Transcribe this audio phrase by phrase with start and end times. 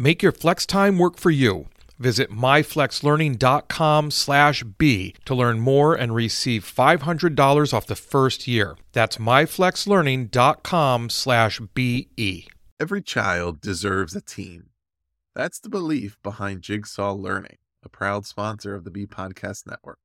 [0.00, 1.66] Make your flex time work for you.
[1.98, 8.78] Visit myflexlearning.com slash B to learn more and receive $500 off the first year.
[8.92, 12.48] That's myflexlearning.com slash BE.
[12.80, 14.70] Every child deserves a team.
[15.34, 19.98] That's the belief behind Jigsaw Learning, a proud sponsor of the B Podcast Network.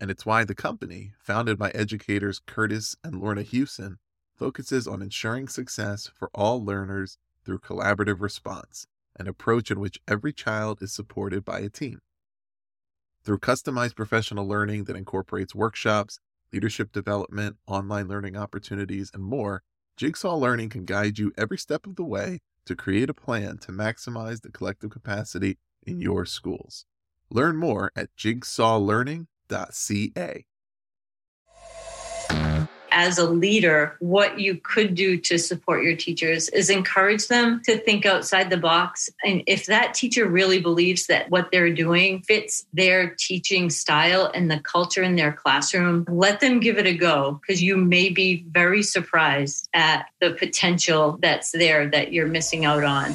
[0.00, 3.98] And it's why the company, founded by educators Curtis and Lorna Hewson,
[4.34, 8.88] focuses on ensuring success for all learners through collaborative response
[9.18, 12.00] an approach in which every child is supported by a team.
[13.24, 16.20] Through customized professional learning that incorporates workshops,
[16.52, 19.62] leadership development, online learning opportunities, and more,
[19.96, 23.72] Jigsaw Learning can guide you every step of the way to create a plan to
[23.72, 26.84] maximize the collective capacity in your schools.
[27.30, 30.46] Learn more at jigsawlearning.ca
[32.96, 37.76] as a leader, what you could do to support your teachers is encourage them to
[37.76, 39.10] think outside the box.
[39.22, 44.50] And if that teacher really believes that what they're doing fits their teaching style and
[44.50, 48.46] the culture in their classroom, let them give it a go because you may be
[48.48, 53.14] very surprised at the potential that's there that you're missing out on.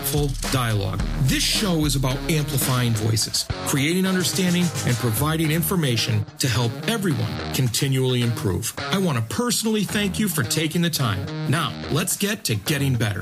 [0.00, 1.00] thoughtful dialogue.
[1.22, 8.22] This show is about amplifying voices, creating understanding, and providing information to help everyone continually
[8.22, 8.72] improve.
[8.78, 11.26] I want to personally thank you for taking the time.
[11.50, 13.20] Now, let's get to getting better.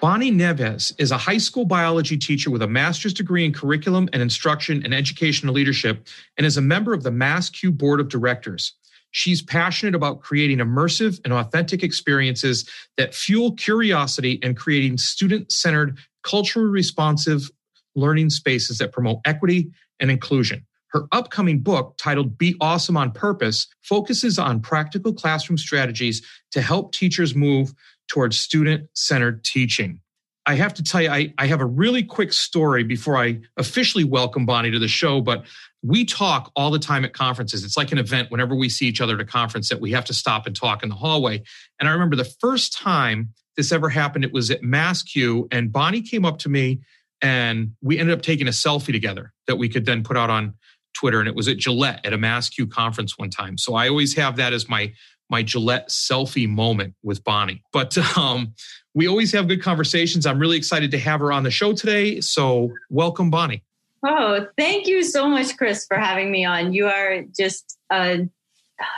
[0.00, 4.22] Bonnie Nieves is a high school biology teacher with a master's degree in curriculum and
[4.22, 8.74] instruction and educational leadership and is a member of the MassCUE Board of Directors.
[9.16, 12.68] She's passionate about creating immersive and authentic experiences
[12.98, 17.50] that fuel curiosity and creating student centered, culturally responsive
[17.94, 20.66] learning spaces that promote equity and inclusion.
[20.88, 26.92] Her upcoming book, titled Be Awesome on Purpose, focuses on practical classroom strategies to help
[26.92, 27.72] teachers move
[28.08, 29.98] towards student centered teaching.
[30.46, 34.04] I have to tell you, I, I have a really quick story before I officially
[34.04, 35.44] welcome Bonnie to the show, but
[35.82, 37.64] we talk all the time at conferences.
[37.64, 40.04] It's like an event whenever we see each other at a conference that we have
[40.04, 41.42] to stop and talk in the hallway.
[41.80, 46.02] And I remember the first time this ever happened, it was at MassCUE, and Bonnie
[46.02, 46.80] came up to me
[47.20, 50.54] and we ended up taking a selfie together that we could then put out on
[50.94, 51.18] Twitter.
[51.18, 53.58] And it was at Gillette at a MassCUE conference one time.
[53.58, 54.92] So I always have that as my
[55.28, 57.62] my Gillette selfie moment with Bonnie.
[57.72, 58.54] But um,
[58.94, 60.26] we always have good conversations.
[60.26, 62.20] I'm really excited to have her on the show today.
[62.20, 63.62] So, welcome, Bonnie.
[64.04, 66.72] Oh, thank you so much, Chris, for having me on.
[66.72, 68.28] You are just a,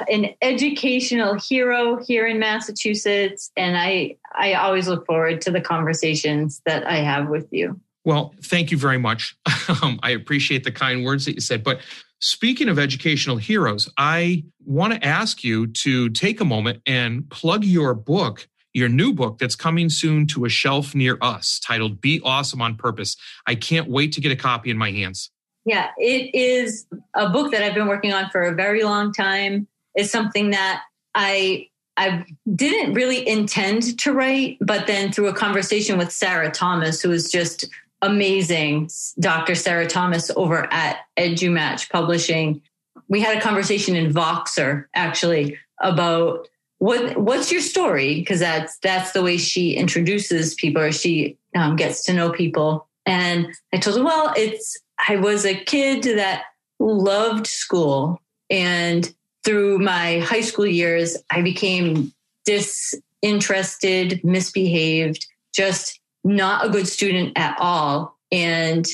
[0.08, 6.60] an educational hero here in Massachusetts, and I I always look forward to the conversations
[6.66, 7.80] that I have with you.
[8.04, 9.36] Well, thank you very much.
[9.82, 11.62] Um, I appreciate the kind words that you said.
[11.62, 11.80] But
[12.20, 17.64] Speaking of educational heroes, I want to ask you to take a moment and plug
[17.64, 22.20] your book, your new book that's coming soon to a shelf near us titled Be
[22.24, 23.16] Awesome on Purpose.
[23.46, 25.30] I can't wait to get a copy in my hands.
[25.64, 29.68] Yeah, it is a book that I've been working on for a very long time.
[29.94, 30.82] It's something that
[31.14, 31.68] I
[31.98, 32.24] I
[32.54, 37.30] didn't really intend to write, but then through a conversation with Sarah Thomas, who is
[37.30, 37.68] just
[38.02, 39.54] amazing Dr.
[39.54, 42.62] Sarah Thomas over at EduMatch Publishing.
[43.08, 46.48] We had a conversation in Voxer actually about
[46.78, 51.76] what what's your story because that's that's the way she introduces people or she um,
[51.76, 52.86] gets to know people.
[53.06, 54.78] And I told her, well, it's
[55.08, 56.44] I was a kid that
[56.78, 58.20] loved school,
[58.50, 59.12] and
[59.44, 62.12] through my high school years, I became
[62.44, 68.86] disinterested, misbehaved, just not a good student at all and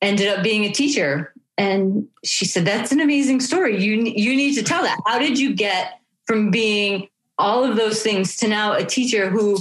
[0.00, 1.32] ended up being a teacher.
[1.56, 3.82] And she said that's an amazing story.
[3.82, 4.98] You you need to tell that.
[5.06, 7.08] How did you get from being
[7.38, 9.58] all of those things to now a teacher who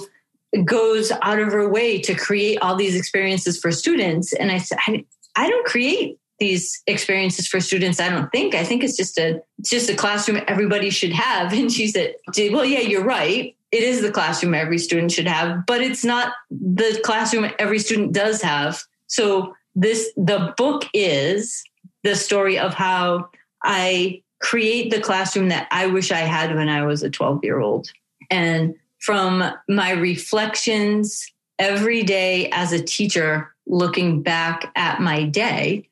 [0.63, 4.33] goes out of her way to create all these experiences for students.
[4.33, 5.05] And I said, I,
[5.35, 8.53] I don't create these experiences for students i don't think.
[8.53, 11.51] I think it's just a it's just a classroom everybody should have.
[11.57, 12.13] And she said
[12.51, 16.33] well yeah you're right it is the classroom every student should have but it's not
[16.49, 18.81] the classroom every student does have.
[19.07, 21.63] So this the book is
[22.03, 23.29] the story of how
[23.63, 27.59] i create the classroom that i wish i had when i was a 12 year
[27.59, 27.91] old
[28.31, 35.87] and from my reflections every day as a teacher looking back at my day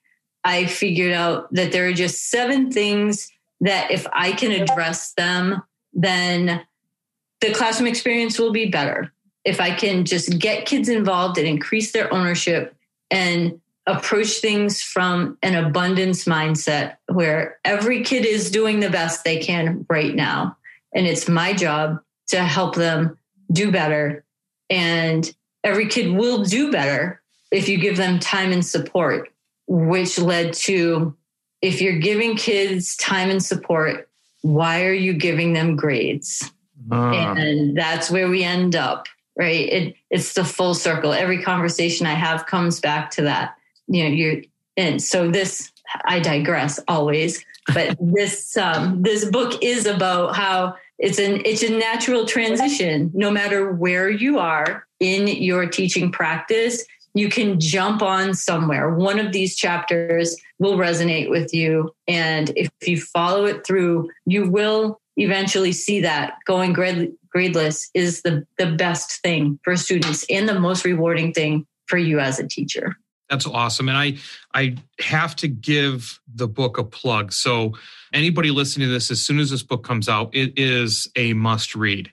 [0.45, 3.31] I figured out that there are just seven things
[3.61, 6.63] that if I can address them, then
[7.41, 9.11] the classroom experience will be better.
[9.43, 12.75] If I can just get kids involved and increase their ownership
[13.11, 19.37] and approach things from an abundance mindset where every kid is doing the best they
[19.37, 20.57] can right now.
[20.93, 23.17] And it's my job to help them
[23.51, 24.25] do better.
[24.71, 25.31] And
[25.63, 27.21] every kid will do better
[27.51, 29.29] if you give them time and support
[29.67, 31.15] which led to
[31.61, 34.09] if you're giving kids time and support,
[34.41, 36.51] why are you giving them grades?
[36.91, 37.11] Uh.
[37.11, 39.67] And that's where we end up, right?
[39.69, 41.13] It, it's the full circle.
[41.13, 43.55] Every conversation I have comes back to that.
[43.87, 44.41] You know, you're,
[44.77, 45.71] and so this,
[46.05, 47.43] I digress always,
[47.73, 53.29] but this, um, this book is about how it's an, it's a natural transition, no
[53.29, 56.85] matter where you are in your teaching practice
[57.15, 58.93] you can jump on somewhere.
[58.93, 61.95] One of these chapters will resonate with you.
[62.07, 68.21] And if you follow it through, you will eventually see that going grade, gradeless is
[68.21, 72.47] the, the best thing for students and the most rewarding thing for you as a
[72.47, 72.95] teacher.
[73.29, 73.89] That's awesome.
[73.89, 74.17] And I
[74.53, 77.33] I have to give the book a plug.
[77.33, 77.73] So
[78.13, 81.75] anybody listening to this, as soon as this book comes out, it is a must
[81.75, 82.11] read.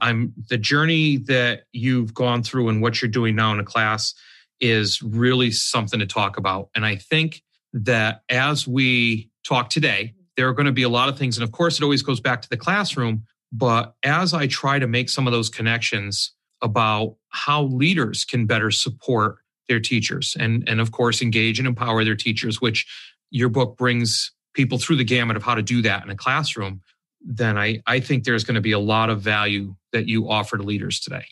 [0.00, 4.14] I'm the journey that you've gone through and what you're doing now in a class
[4.60, 6.70] is really something to talk about.
[6.74, 7.42] And I think
[7.72, 11.36] that as we talk today, there are going to be a lot of things.
[11.36, 13.24] And of course, it always goes back to the classroom.
[13.52, 16.32] But as I try to make some of those connections
[16.62, 19.38] about how leaders can better support
[19.68, 22.86] their teachers and, and of course, engage and empower their teachers, which
[23.30, 26.80] your book brings people through the gamut of how to do that in a classroom,
[27.20, 30.56] then I, I think there's going to be a lot of value that you offer
[30.56, 31.24] to leaders today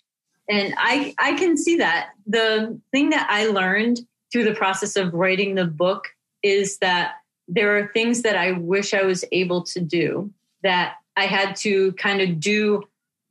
[0.48, 4.00] and i i can see that the thing that i learned
[4.30, 6.08] through the process of writing the book
[6.42, 7.14] is that
[7.54, 10.30] there are things that i wish i was able to do
[10.62, 12.82] that i had to kind of do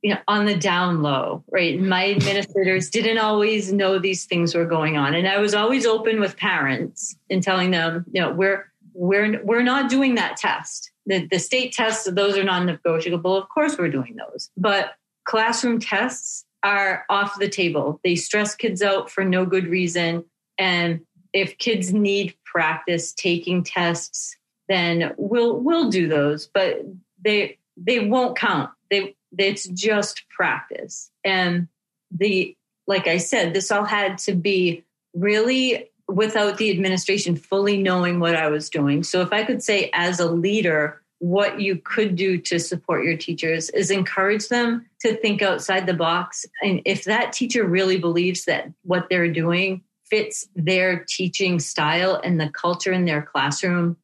[0.02, 1.80] you know on the down low right?
[1.80, 5.14] My administrators didn't always know these things were going on.
[5.14, 9.62] And i was always open with parents and telling them you know we're we're we're
[9.62, 10.90] not doing that test.
[11.06, 13.36] The, the state tests those are non-negotiable.
[13.36, 14.50] Of course we're doing those.
[14.56, 14.92] But
[15.24, 18.00] classroom tests are off the table.
[18.04, 20.24] They stress kids out for no good reason.
[20.58, 21.00] And
[21.32, 24.36] if kids need practice taking tests,
[24.68, 26.82] then we'll we'll do those, but
[27.24, 28.70] they they won't count.
[28.90, 31.10] They it's just practice.
[31.24, 31.68] And
[32.10, 32.56] the
[32.86, 34.84] like I said, this all had to be
[35.14, 39.02] really without the administration fully knowing what I was doing.
[39.02, 43.16] So if I could say as a leader, what you could do to support your
[43.16, 46.44] teachers is encourage them to think outside the box.
[46.62, 49.82] And if that teacher really believes that what they're doing
[50.12, 53.96] fits their teaching style and the culture in their classroom,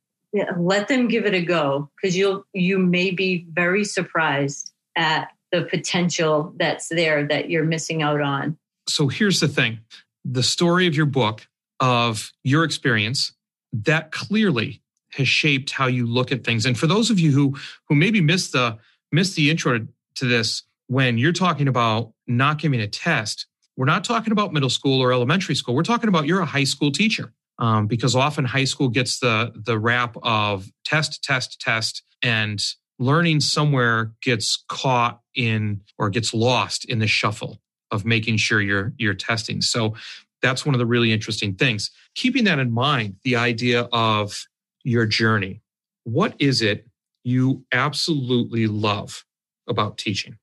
[0.56, 5.62] let them give it a go because you'll you may be very surprised at the
[5.64, 8.56] potential that's there that you're missing out on.
[8.88, 9.80] So here's the thing.
[10.24, 11.46] The story of your book
[11.78, 13.32] of your experience
[13.72, 14.80] that clearly
[15.12, 16.64] has shaped how you look at things.
[16.64, 17.54] And for those of you who
[17.88, 18.78] who maybe missed the
[19.12, 23.46] missed the intro to this, when you're talking about not giving a test,
[23.78, 25.72] we're not talking about middle school or elementary school.
[25.72, 27.32] We're talking about you're a high school teacher.
[27.60, 32.62] Um, because often high school gets the the rap of test, test, test, and
[33.00, 38.92] learning somewhere gets caught in or gets lost in the shuffle of making sure you're
[38.96, 39.60] you're testing.
[39.60, 39.94] So
[40.40, 41.90] that's one of the really interesting things.
[42.14, 44.46] Keeping that in mind, the idea of
[44.84, 45.60] your journey.
[46.04, 46.86] What is it
[47.24, 49.24] you absolutely love
[49.68, 50.38] about teaching?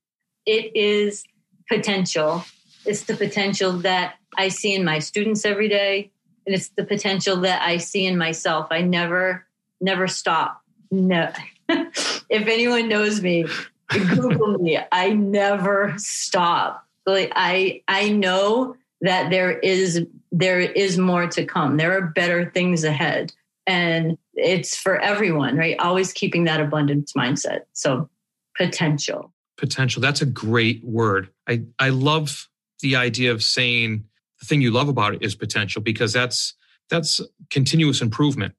[0.45, 1.23] It is
[1.69, 2.43] potential.
[2.85, 6.11] It's the potential that I see in my students every day,
[6.45, 8.67] and it's the potential that I see in myself.
[8.71, 9.45] I never,
[9.81, 10.61] never stop.
[10.91, 11.31] No.
[11.69, 13.45] if anyone knows me,
[13.89, 14.79] Google me.
[14.91, 16.85] I never stop.
[17.05, 21.77] Like I, I know that there is there is more to come.
[21.77, 23.31] There are better things ahead
[23.67, 28.09] and it's for everyone right always keeping that abundance mindset so
[28.57, 32.47] potential potential that's a great word i i love
[32.85, 34.03] the idea of saying
[34.39, 36.53] the thing you love about it is potential because that's
[36.87, 38.53] that's continuous improvement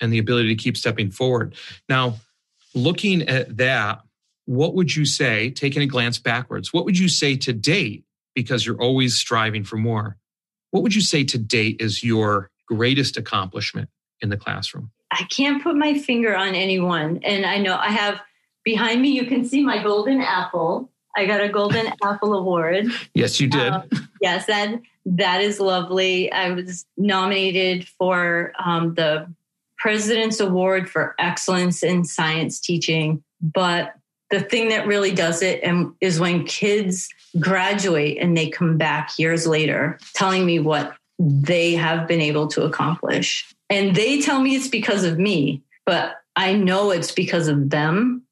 [0.00, 1.56] and the ability to keep stepping forward.
[1.88, 2.20] Now,
[2.72, 4.02] looking at that,
[4.44, 8.64] what would you say, taking a glance backwards, what would you say to date, because
[8.64, 10.18] you're always striving for more?
[10.70, 13.88] What would you say to date is your greatest accomplishment
[14.20, 14.92] in the classroom?
[15.10, 17.18] I can't put my finger on anyone.
[17.24, 18.20] And I know I have
[18.64, 20.92] behind me, you can see my golden apple.
[21.16, 22.88] I got a golden apple award.
[23.14, 23.72] Yes, you did.
[23.72, 23.88] Um,
[24.20, 26.32] yes, that that is lovely.
[26.32, 29.32] I was nominated for um, the
[29.78, 33.22] President's Award for Excellence in Science Teaching.
[33.42, 33.94] But
[34.30, 39.18] the thing that really does it and is when kids graduate and they come back
[39.18, 43.46] years later telling me what they have been able to accomplish.
[43.68, 48.22] And they tell me it's because of me, but I know it's because of them,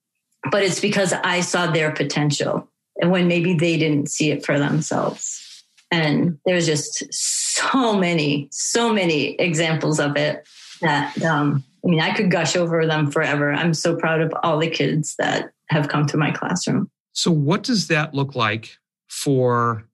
[0.51, 2.69] but it's because I saw their potential
[3.02, 5.64] and when maybe they didn't see it for themselves.
[5.90, 10.47] And there's just so many, so many examples of it
[10.80, 13.52] that um, I mean, I could gush over them forever.
[13.52, 16.90] I'm so proud of all the kids that have come through my classroom.
[17.12, 18.78] So, what does that look like
[19.09, 19.87] for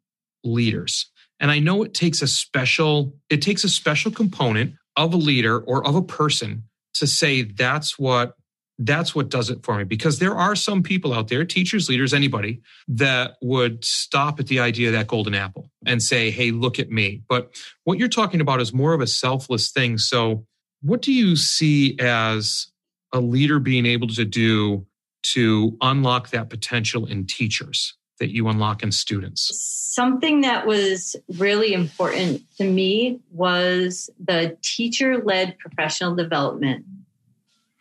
[0.44, 1.10] leaders?
[1.40, 5.58] And I know it takes a special it takes a special component of a leader
[5.58, 8.34] or of a person to say that's what
[8.80, 12.14] that's what does it for me because there are some people out there teachers leaders
[12.14, 16.78] anybody that would stop at the idea of that golden apple and say hey look
[16.78, 17.54] at me but
[17.84, 20.46] what you're talking about is more of a selfless thing so
[20.82, 22.68] what do you see as
[23.12, 24.86] a leader being able to do
[25.22, 29.50] to unlock that potential in teachers that you unlock in students?
[29.94, 36.84] Something that was really important to me was the teacher led professional development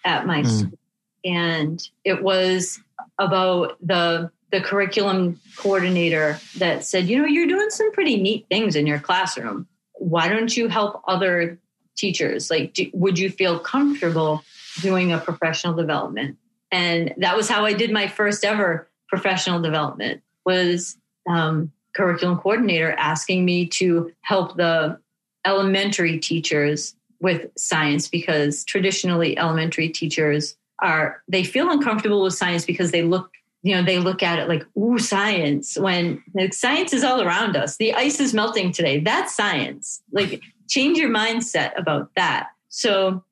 [0.04, 0.48] at my mm.
[0.48, 0.80] school.
[1.27, 2.79] And it was
[3.19, 8.77] about the the curriculum coordinator that said, you know, you're doing some pretty neat things
[8.77, 9.67] in your classroom.
[9.96, 11.60] Why don't you help other
[11.98, 12.50] teachers?
[12.50, 14.43] Like, do, would you feel comfortable
[14.81, 16.38] doing a professional development?
[16.72, 20.98] And that was how I did my first ever professional development was
[21.29, 24.98] um, curriculum coordinator asking me to help the
[25.46, 32.91] elementary teachers with science because traditionally elementary teachers are they feel uncomfortable with science because
[32.91, 33.31] they look
[33.63, 37.55] you know they look at it like ooh science when like, science is all around
[37.55, 37.77] us.
[37.77, 39.00] The ice is melting today.
[39.00, 40.01] That's science.
[40.12, 42.50] Like change your mindset about that.
[42.69, 43.24] So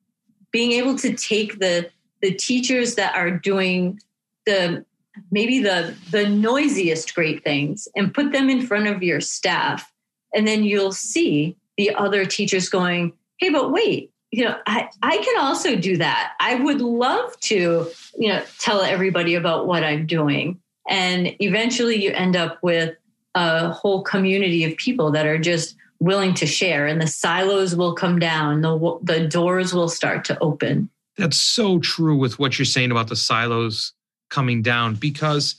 [0.50, 1.90] being able to take the
[2.22, 4.00] the teachers that are doing
[4.46, 4.84] the
[5.30, 9.92] maybe the the noisiest great things and put them in front of your staff
[10.34, 15.18] and then you'll see the other teachers going hey but wait you know I, I
[15.18, 16.34] can also do that.
[16.40, 20.60] I would love to you know tell everybody about what i'm doing.
[20.88, 22.94] And eventually you end up with
[23.34, 27.94] a whole community of people that are just willing to share and the silos will
[27.94, 28.60] come down.
[28.60, 30.90] The the doors will start to open.
[31.16, 33.94] That's so true with what you're saying about the silos
[34.28, 35.56] coming down because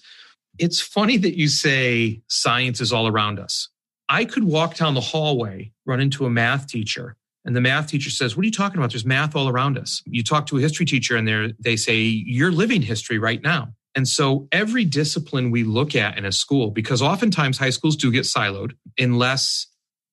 [0.60, 3.70] it's funny that you say science is all around us.
[4.10, 7.16] I could walk down the hallway run into a math teacher
[7.48, 10.04] and the math teacher says what are you talking about there's math all around us
[10.06, 14.08] you talk to a history teacher and they say you're living history right now and
[14.08, 18.26] so every discipline we look at in a school because oftentimes high schools do get
[18.26, 19.66] siloed unless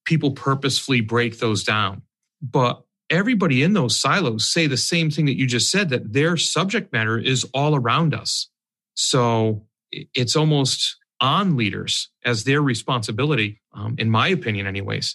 [0.07, 2.00] people purposefully break those down.
[2.41, 6.38] But everybody in those silos say the same thing that you just said that their
[6.38, 8.49] subject matter is all around us.
[8.95, 15.14] So it's almost on leaders as their responsibility, um, in my opinion, anyways,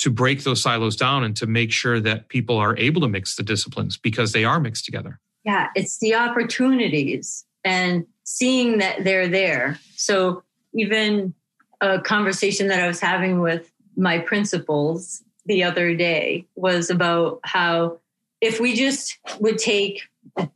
[0.00, 3.36] to break those silos down and to make sure that people are able to mix
[3.36, 5.20] the disciplines because they are mixed together.
[5.44, 9.78] Yeah, it's the opportunities and seeing that they're there.
[9.96, 10.42] So
[10.74, 11.34] even
[11.80, 17.98] a conversation that I was having with my principals the other day was about how
[18.40, 20.02] if we just would take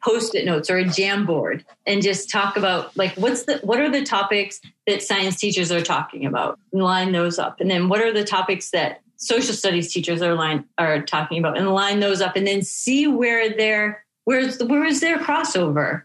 [0.03, 3.91] post-it notes or a jam board and just talk about like what's the what are
[3.91, 8.01] the topics that science teachers are talking about and line those up and then what
[8.01, 12.21] are the topics that social studies teachers are line are talking about and line those
[12.21, 16.03] up and then see where their where's the, where is their crossover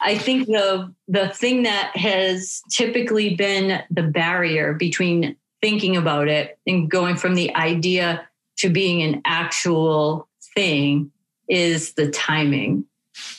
[0.00, 6.58] I think the the thing that has typically been the barrier between thinking about it
[6.66, 8.26] and going from the idea
[8.58, 11.10] to being an actual thing
[11.48, 12.84] is the timing.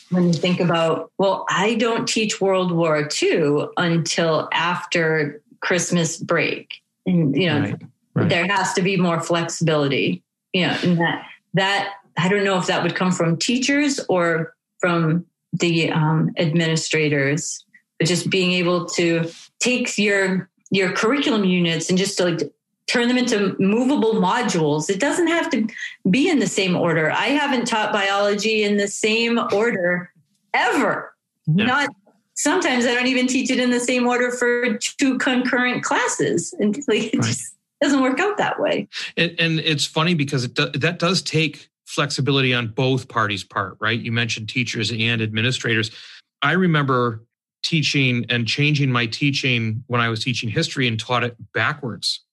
[0.09, 6.81] When you think about, well, I don't teach World War II until after Christmas break.
[7.05, 7.81] And, you know, right,
[8.13, 8.29] right.
[8.29, 12.67] there has to be more flexibility, you know, and that, that, I don't know if
[12.67, 17.63] that would come from teachers or from the um, administrators,
[17.99, 22.39] but just being able to take your your curriculum units and just like
[22.87, 24.89] turn them into movable modules.
[24.89, 25.67] It doesn't have to
[26.09, 27.11] be in the same order.
[27.11, 30.11] I haven't taught biology in the same order
[30.53, 31.13] ever.
[31.47, 31.65] Yeah.
[31.65, 31.89] Not
[32.33, 36.53] sometimes I don't even teach it in the same order for two concurrent classes.
[36.59, 37.21] And like, right.
[37.21, 38.87] just doesn't work out that way.
[39.17, 43.77] And, and it's funny because it do, that does take flexibility on both parties' part,
[43.79, 43.99] right?
[43.99, 45.91] You mentioned teachers and administrators.
[46.41, 47.23] I remember
[47.63, 52.23] teaching and changing my teaching when I was teaching history and taught it backwards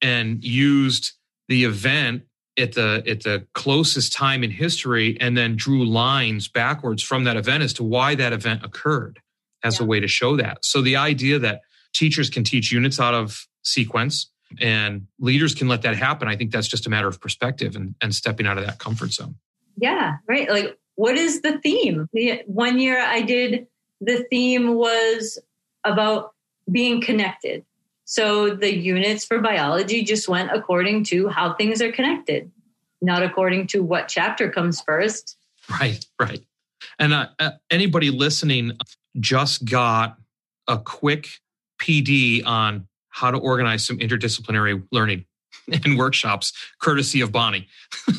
[0.00, 1.12] and used
[1.48, 2.22] the event
[2.58, 7.36] at the at the closest time in history and then drew lines backwards from that
[7.36, 9.20] event as to why that event occurred
[9.62, 9.84] as yeah.
[9.84, 10.64] a way to show that.
[10.64, 11.62] So the idea that
[11.94, 14.30] teachers can teach units out of sequence
[14.60, 17.94] and leaders can let that happen, I think that's just a matter of perspective and,
[18.00, 19.36] and stepping out of that comfort zone.
[19.76, 20.48] Yeah, right.
[20.50, 22.08] Like what is the theme?
[22.46, 23.66] One year I did
[24.00, 25.38] the theme was
[25.84, 26.32] about
[26.70, 27.64] being connected.
[28.04, 32.50] So the units for biology just went according to how things are connected,
[33.00, 35.36] not according to what chapter comes first.
[35.68, 36.40] Right, right.
[36.98, 38.72] And uh, uh anybody listening
[39.20, 40.16] just got
[40.66, 41.28] a quick
[41.80, 45.24] PD on how to organize some interdisciplinary learning
[45.84, 47.68] and workshops, courtesy of Bonnie,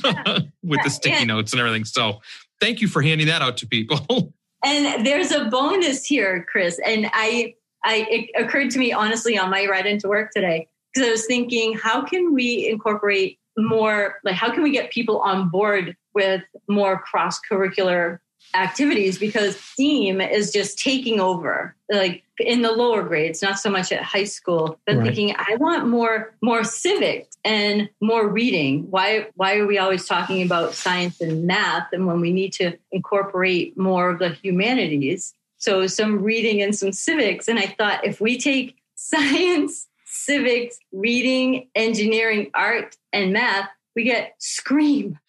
[0.04, 0.24] yeah.
[0.64, 0.84] with yeah.
[0.84, 1.24] the sticky yeah.
[1.24, 1.86] notes and everything.
[1.86, 2.22] So
[2.60, 4.34] thank you for handing that out to people.
[4.66, 6.80] and there's a bonus here, Chris.
[6.86, 11.08] And I I it occurred to me honestly on my ride into work today because
[11.08, 14.16] I was thinking, how can we incorporate more?
[14.24, 18.20] Like, how can we get people on board with more cross curricular
[18.54, 19.18] activities?
[19.18, 21.76] Because STEAM is just taking over.
[21.92, 24.80] Like in the lower grades, not so much at high school.
[24.86, 25.06] But right.
[25.06, 28.90] thinking, I want more more civics and more reading.
[28.90, 31.88] Why why are we always talking about science and math?
[31.92, 36.92] And when we need to incorporate more of the humanities so some reading and some
[36.92, 37.48] civics.
[37.48, 44.36] And I thought if we take science, civics, reading, engineering, art, and math, we get
[44.40, 45.20] SCREAM.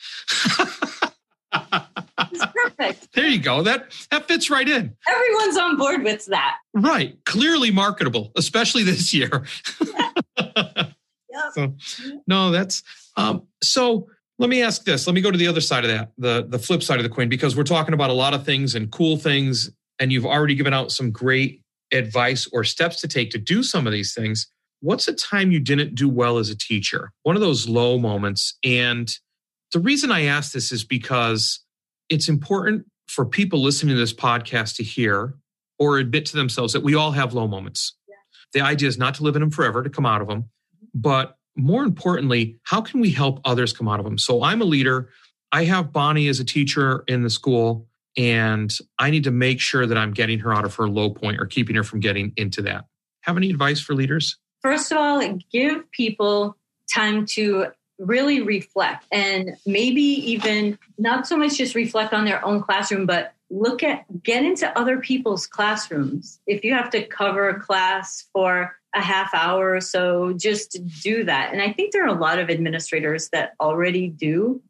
[2.65, 3.13] perfect.
[3.15, 3.63] There you go.
[3.63, 4.97] That that fits right in.
[5.09, 6.59] Everyone's on board with that.
[6.75, 7.17] Right.
[7.25, 9.45] Clearly marketable, especially this year.
[9.81, 10.95] yep.
[11.55, 11.75] So,
[12.27, 12.83] no, that's
[13.17, 15.07] um, so let me ask this.
[15.07, 17.09] Let me go to the other side of that, the the flip side of the
[17.09, 19.71] coin, because we're talking about a lot of things and cool things
[20.01, 23.87] and you've already given out some great advice or steps to take to do some
[23.87, 27.13] of these things, what's a time you didn't do well as a teacher?
[27.23, 28.59] One of those low moments.
[28.65, 29.13] And
[29.73, 31.61] the reason I ask this is because
[32.11, 35.35] it's important for people listening to this podcast to hear
[35.79, 37.97] or admit to themselves that we all have low moments.
[38.09, 38.17] Yeah.
[38.53, 40.51] The idea is not to live in them forever, to come out of them.
[40.95, 44.19] But more importantly, how can we help others come out of them?
[44.19, 45.09] So I'm a leader.
[45.53, 49.87] I have Bonnie as a teacher in the school and I need to make sure
[49.87, 52.63] that I'm getting her out of her low point or keeping her from getting into
[52.63, 52.85] that.
[53.23, 54.37] Have any advice for leaders?
[54.63, 56.57] First of all, give people
[56.93, 57.69] time to
[58.01, 63.35] really reflect and maybe even not so much just reflect on their own classroom, but
[63.51, 66.41] look at get into other people's classrooms.
[66.47, 71.25] If you have to cover a class for a half hour or so, just do
[71.25, 71.53] that.
[71.53, 74.63] And I think there are a lot of administrators that already do.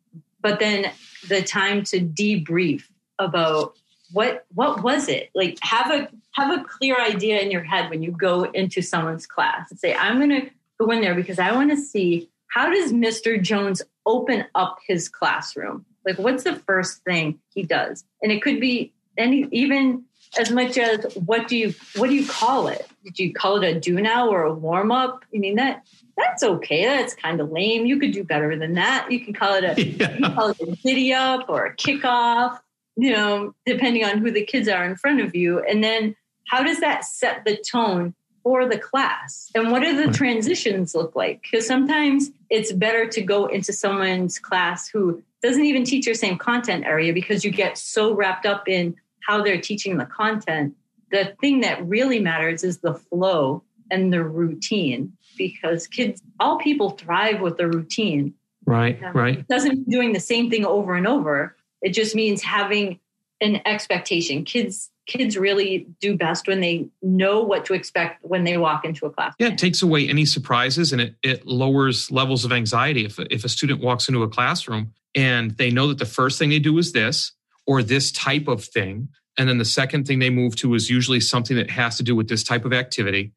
[0.42, 0.90] But then
[1.28, 2.84] the time to debrief
[3.18, 3.76] about
[4.12, 8.02] what what was it like have a have a clear idea in your head when
[8.02, 11.52] you go into someone's class and say i'm going to go in there because i
[11.52, 15.84] want to see how does mr jones open up his classroom?
[16.04, 18.04] Like what's the first thing he does?
[18.22, 20.04] And it could be any even
[20.38, 22.88] as much as what do you what do you call it?
[23.04, 25.24] Did you call it a do now or a warm up?
[25.34, 25.82] I mean that
[26.16, 26.84] that's okay.
[26.84, 27.86] That's kind of lame.
[27.86, 29.10] You could do better than that.
[29.10, 30.34] You can call it a yeah.
[30.34, 32.60] call it a giddy up or a kickoff
[32.96, 35.60] you know, depending on who the kids are in front of you.
[35.60, 36.14] And then
[36.48, 39.50] how does that set the tone for the class?
[39.54, 40.12] And what do the hmm.
[40.12, 41.42] transitions look like?
[41.42, 46.38] Because sometimes it's better to go into someone's class who doesn't even teach your same
[46.38, 50.74] content area because you get so wrapped up in how they're teaching the content.
[51.10, 56.90] The thing that really matters is the flow and the routine because kids, all people
[56.90, 58.34] thrive with the routine.
[58.66, 59.38] Right, right.
[59.38, 63.00] It doesn't mean doing the same thing over and over it just means having
[63.40, 64.44] an expectation.
[64.44, 69.06] Kids kids really do best when they know what to expect when they walk into
[69.06, 69.34] a class.
[69.40, 73.04] Yeah, it takes away any surprises and it, it lowers levels of anxiety.
[73.04, 76.50] If, if a student walks into a classroom and they know that the first thing
[76.50, 77.32] they do is this
[77.66, 81.20] or this type of thing, and then the second thing they move to is usually
[81.20, 83.32] something that has to do with this type of activity,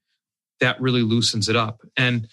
[0.60, 1.82] that really loosens it up.
[1.98, 2.28] And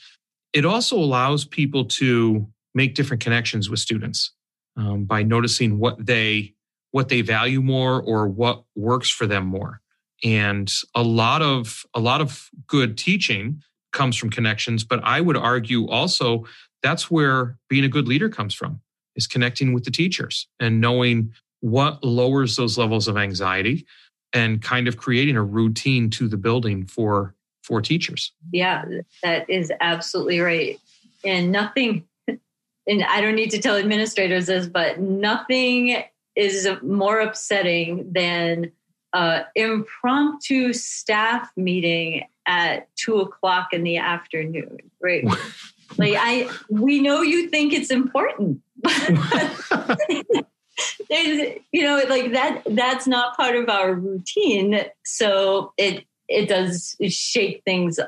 [0.52, 4.32] it also allows people to make different connections with students
[4.76, 6.54] um, by noticing what they
[6.92, 9.80] what they value more or what works for them more
[10.22, 15.36] and a lot of a lot of good teaching comes from connections, but I would
[15.36, 16.44] argue also
[16.82, 18.80] that's where being a good leader comes from
[19.16, 23.86] is connecting with the teachers and knowing what lowers those levels of anxiety
[24.32, 28.32] and kind of creating a routine to the building for for teachers.
[28.52, 28.84] Yeah,
[29.22, 30.78] that is absolutely right.
[31.24, 36.02] And nothing and I don't need to tell administrators this, but nothing
[36.40, 38.72] is more upsetting than
[39.12, 45.24] uh, impromptu staff meeting at two o'clock in the afternoon, right?
[45.98, 48.62] like I, we know you think it's important,
[51.10, 52.62] you know, like that.
[52.66, 58.00] That's not part of our routine, so it it does shake things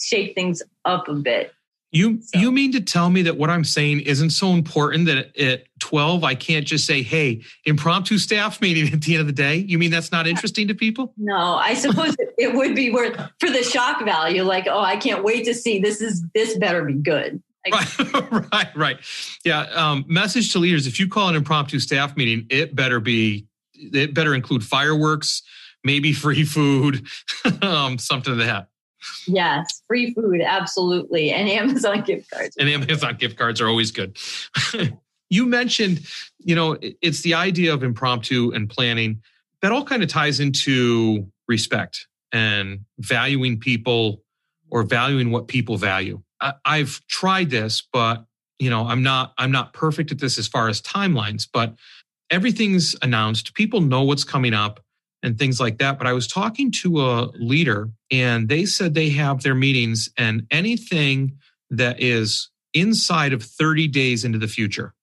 [0.00, 1.52] shake things up a bit.
[1.92, 2.38] You so.
[2.38, 6.22] you mean to tell me that what I'm saying isn't so important that at 12
[6.22, 9.56] I can't just say, "Hey, impromptu staff meeting at the end of the day"?
[9.56, 11.12] You mean that's not interesting to people?
[11.16, 15.24] No, I suppose it would be worth for the shock value like, "Oh, I can't
[15.24, 17.98] wait to see this is this better be good." Right,
[18.52, 18.98] right, right.
[19.44, 19.62] Yeah.
[19.74, 24.14] Um, message to leaders: If you call an impromptu staff meeting, it better be it
[24.14, 25.42] better include fireworks,
[25.84, 27.06] maybe free food,
[27.62, 28.68] um, something to that.
[29.26, 31.30] Yes, free food, absolutely.
[31.30, 32.56] And Amazon gift cards.
[32.58, 34.18] And Amazon gift cards are always good.
[35.30, 36.06] you mentioned,
[36.38, 39.22] you know, it's the idea of impromptu and planning
[39.62, 44.22] that all kind of ties into respect and valuing people
[44.70, 46.22] or valuing what people value.
[46.40, 48.24] I, I've tried this, but
[48.58, 51.74] you know, I'm not I'm not perfect at this as far as timelines, but
[52.30, 53.54] everything's announced.
[53.54, 54.80] People know what's coming up
[55.22, 55.98] and things like that.
[55.98, 60.46] But I was talking to a leader and they said they have their meetings and
[60.50, 61.36] anything
[61.70, 64.94] that is inside of 30 days into the future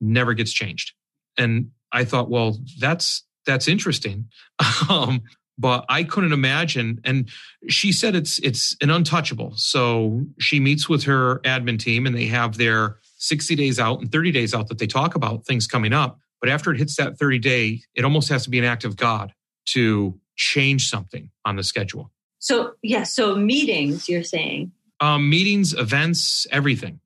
[0.00, 0.92] never gets changed.
[1.38, 4.28] And I thought, well, that's that's interesting.
[4.90, 5.22] um,
[5.58, 7.00] but I couldn't imagine.
[7.04, 7.28] And
[7.68, 9.52] she said it's it's an untouchable.
[9.56, 14.12] So she meets with her admin team and they have their 60 days out and
[14.12, 16.18] 30 days out that they talk about things coming up.
[16.40, 18.96] But after it hits that 30 day, it almost has to be an act of
[18.96, 19.32] God
[19.66, 22.10] to change something on the schedule.
[22.38, 24.72] So, yeah, so meetings, you're saying?
[25.00, 27.00] Um, meetings, events, everything.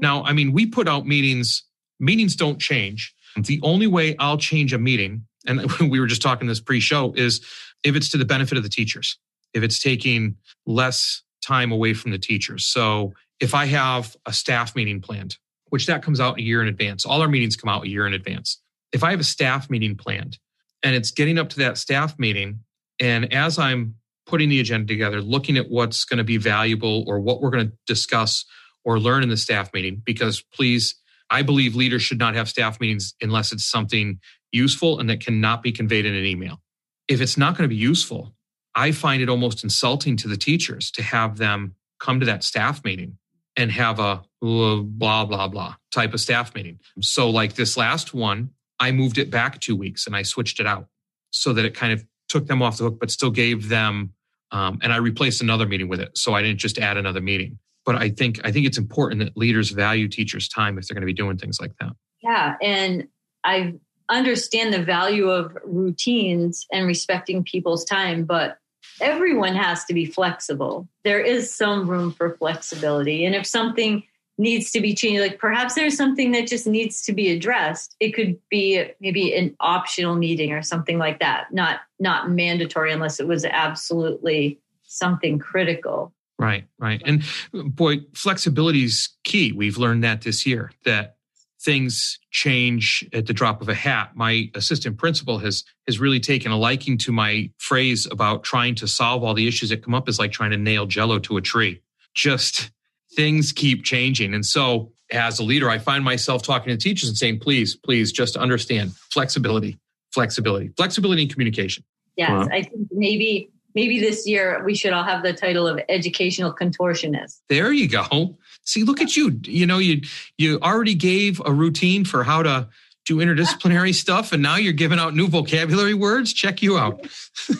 [0.00, 1.64] Now, I mean, we put out meetings,
[1.98, 3.14] meetings don't change.
[3.36, 7.12] The only way I'll change a meeting, and we were just talking this pre show,
[7.16, 7.40] is
[7.84, 9.16] if it's to the benefit of the teachers,
[9.54, 10.36] if it's taking
[10.66, 12.66] less time away from the teachers.
[12.66, 15.36] So, if I have a staff meeting planned,
[15.70, 18.06] which that comes out a year in advance, all our meetings come out a year
[18.06, 18.60] in advance.
[18.92, 20.38] If I have a staff meeting planned
[20.82, 22.60] and it's getting up to that staff meeting.
[22.98, 27.20] And as I'm putting the agenda together, looking at what's going to be valuable or
[27.20, 28.44] what we're going to discuss
[28.84, 30.94] or learn in the staff meeting, because please,
[31.30, 34.20] I believe leaders should not have staff meetings unless it's something
[34.52, 36.60] useful and that cannot be conveyed in an email.
[37.08, 38.34] If it's not going to be useful,
[38.74, 42.84] I find it almost insulting to the teachers to have them come to that staff
[42.84, 43.18] meeting
[43.56, 46.78] and have a blah, blah, blah type of staff meeting.
[47.00, 50.66] So, like this last one, I moved it back two weeks and I switched it
[50.66, 50.88] out
[51.30, 54.14] so that it kind of took them off the hook, but still gave them.
[54.50, 57.58] Um, and I replaced another meeting with it, so I didn't just add another meeting.
[57.84, 61.02] But I think I think it's important that leaders value teachers' time if they're going
[61.02, 61.92] to be doing things like that.
[62.22, 63.06] Yeah, and
[63.44, 63.74] I
[64.08, 68.58] understand the value of routines and respecting people's time, but
[69.00, 70.88] everyone has to be flexible.
[71.04, 74.02] There is some room for flexibility, and if something
[74.40, 75.20] needs to be changed.
[75.20, 77.94] Like perhaps there's something that just needs to be addressed.
[78.00, 81.52] It could be maybe an optional meeting or something like that.
[81.52, 86.12] Not not mandatory unless it was absolutely something critical.
[86.38, 87.02] Right right.
[87.04, 87.22] And
[87.52, 89.52] boy flexibility is key.
[89.52, 91.16] We've learned that this year that
[91.60, 94.12] things change at the drop of a hat.
[94.14, 98.88] My assistant principal has has really taken a liking to my phrase about trying to
[98.88, 101.42] solve all the issues that come up is like trying to nail jello to a
[101.42, 101.82] tree.
[102.14, 102.70] Just
[103.14, 104.34] things keep changing.
[104.34, 108.12] And so as a leader, I find myself talking to teachers and saying, please, please
[108.12, 109.78] just understand flexibility,
[110.12, 111.84] flexibility, flexibility and communication.
[112.16, 112.48] Yes, uh-huh.
[112.52, 117.40] I think maybe maybe this year we should all have the title of educational contortionist.
[117.48, 118.36] There you go.
[118.64, 119.40] See, look at you.
[119.44, 120.02] You know, you
[120.38, 122.68] you already gave a routine for how to
[123.06, 126.32] do interdisciplinary stuff, and now you're giving out new vocabulary words.
[126.32, 127.00] Check you out.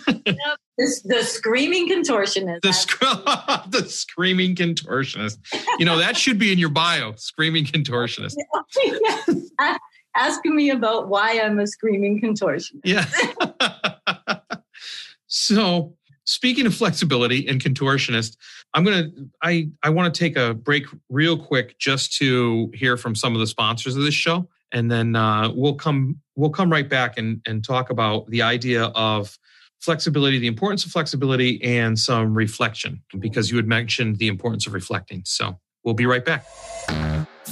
[0.07, 2.61] yep, the, the screaming contortionist.
[2.63, 3.01] The, sc-
[3.71, 5.39] the screaming contortionist.
[5.79, 8.35] You know, that should be in your bio, screaming contortionist.
[10.17, 12.81] Ask me about why I'm a screaming contortionist.
[12.85, 13.07] Yeah.
[15.29, 18.37] so, speaking of flexibility and contortionist,
[18.75, 22.97] I'm going to I I want to take a break real quick just to hear
[22.97, 26.71] from some of the sponsors of this show and then uh, we'll come we'll come
[26.71, 29.39] right back and and talk about the idea of
[29.81, 34.75] flexibility, the importance of flexibility, and some reflection because you had mentioned the importance of
[34.75, 35.23] reflecting.
[35.25, 36.47] So we'll be right back.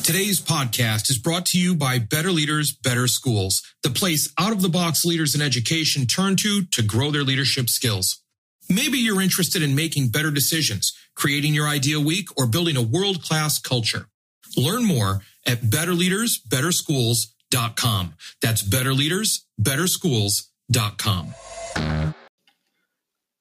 [0.03, 4.63] Today's podcast is brought to you by Better Leaders, Better Schools, the place out of
[4.63, 8.23] the box leaders in education turn to to grow their leadership skills.
[8.71, 13.23] Maybe you're interested in making better decisions, creating your ideal week, or building a world
[13.23, 14.09] class culture.
[14.57, 18.15] Learn more at betterleadersbetterschools.com.
[18.43, 21.35] That's betterleadersbetterschools.com.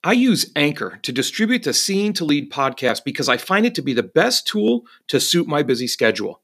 [0.04, 3.82] I use Anchor to distribute the Seeing to Lead podcast because I find it to
[3.82, 6.41] be the best tool to suit my busy schedule.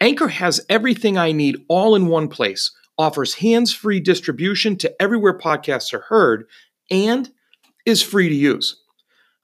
[0.00, 5.36] Anchor has everything I need all in one place, offers hands free distribution to everywhere
[5.36, 6.46] podcasts are heard,
[6.90, 7.30] and
[7.84, 8.82] is free to use.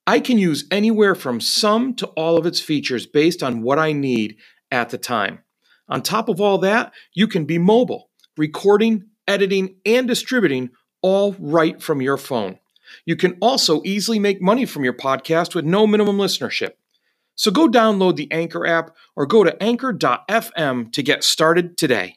[0.06, 3.92] I can use anywhere from some to all of its features based on what I
[3.92, 4.38] need
[4.70, 5.40] at the time.
[5.88, 10.70] On top of all that, you can be mobile, recording, editing, and distributing
[11.02, 12.58] all right from your phone.
[13.04, 16.72] You can also easily make money from your podcast with no minimum listenership.
[17.34, 22.16] So go download the Anchor app or go to anchor.fm to get started today.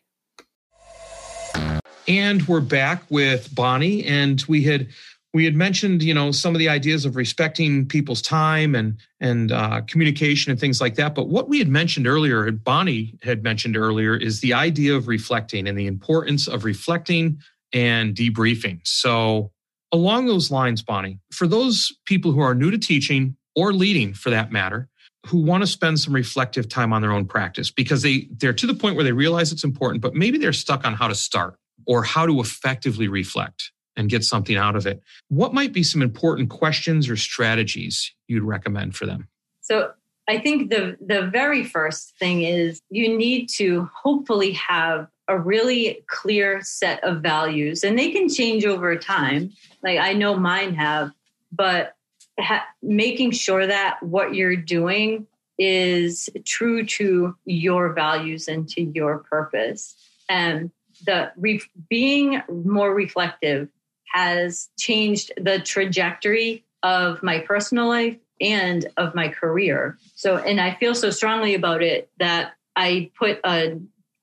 [2.08, 4.88] And we're back with Bonnie, and we had
[5.34, 9.52] we had mentioned you know some of the ideas of respecting people's time and and
[9.52, 11.16] uh, communication and things like that.
[11.16, 15.08] But what we had mentioned earlier and bonnie had mentioned earlier is the idea of
[15.08, 17.40] reflecting and the importance of reflecting
[17.74, 18.82] and debriefing.
[18.84, 19.52] So
[19.92, 24.30] along those lines bonnie for those people who are new to teaching or leading for
[24.30, 24.88] that matter
[25.28, 28.66] who want to spend some reflective time on their own practice because they they're to
[28.66, 31.58] the point where they realize it's important but maybe they're stuck on how to start
[31.86, 35.02] or how to effectively reflect and get something out of it.
[35.28, 39.28] What might be some important questions or strategies you'd recommend for them?
[39.62, 39.92] So
[40.28, 46.04] i think the the very first thing is you need to hopefully have a really
[46.08, 49.52] clear set of values and they can change over time.
[49.84, 51.12] Like i know mine have
[51.52, 51.96] but
[52.40, 55.28] ha- making sure that what you're doing
[55.58, 59.96] is true to your values and to your purpose.
[60.30, 60.72] And
[61.06, 63.70] the re- being more reflective
[64.12, 69.98] has changed the trajectory of my personal life and of my career.
[70.16, 73.80] So, and I feel so strongly about it that I put a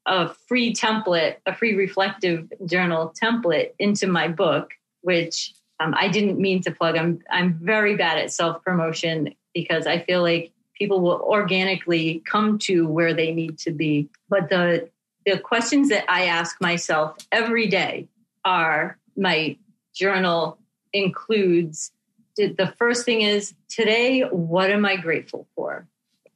[0.07, 4.71] a free template, a free reflective journal template into my book,
[5.03, 6.97] which um, I didn't mean to plug.
[6.97, 12.59] I'm I'm very bad at self promotion because I feel like people will organically come
[12.61, 14.09] to where they need to be.
[14.29, 14.89] But the
[15.27, 18.09] the questions that I ask myself every day
[18.45, 19.57] are my
[19.99, 20.59] journal
[20.93, 21.93] includes
[22.37, 25.89] the first thing is today what am I grateful for?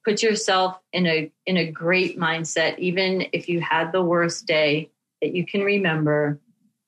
[0.04, 4.90] Put yourself in a in a great mindset even if you had the worst day
[5.20, 6.40] that you can remember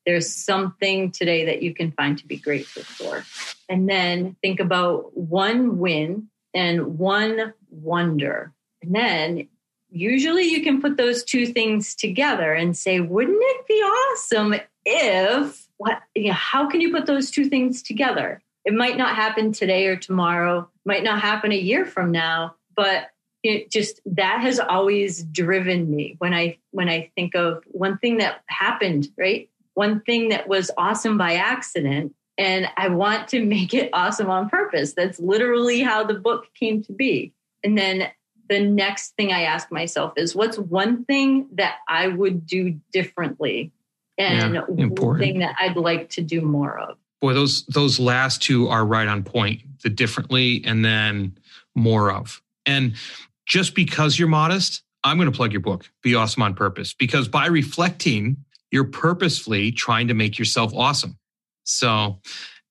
[0.04, 3.24] there's something today that you can find to be grateful for.
[3.68, 8.52] And then think about one win and one wonder.
[8.82, 9.48] And then
[9.90, 15.63] usually you can put those two things together and say, wouldn't it be awesome if
[15.78, 18.42] what you know, how can you put those two things together?
[18.64, 23.08] It might not happen today or tomorrow, might not happen a year from now, but
[23.42, 28.18] it just that has always driven me when I when I think of one thing
[28.18, 29.48] that happened, right?
[29.74, 34.48] one thing that was awesome by accident and I want to make it awesome on
[34.48, 34.94] purpose.
[34.94, 37.32] That's literally how the book came to be.
[37.62, 38.08] And then
[38.48, 43.72] the next thing I ask myself is what's one thing that I would do differently
[44.18, 46.96] and yeah, one thing that I'd like to do more of.
[47.20, 49.62] Boy, those those last two are right on point.
[49.83, 51.37] The differently and then
[51.74, 52.42] more of.
[52.66, 52.94] And
[53.46, 57.29] just because you're modest, I'm going to plug your book, Be Awesome on Purpose, because
[57.29, 58.38] by reflecting
[58.70, 61.16] you're purposefully trying to make yourself awesome.
[61.62, 62.20] So,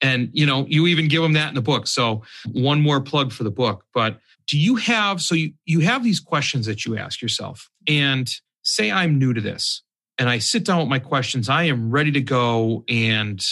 [0.02, 1.88] and you know, you even give them that in the book.
[1.88, 3.86] So, one more plug for the book.
[3.94, 8.30] But do you have so you you have these questions that you ask yourself, and
[8.64, 9.82] say I'm new to this,
[10.24, 11.50] and I sit down with my questions.
[11.50, 13.46] I am ready to go, and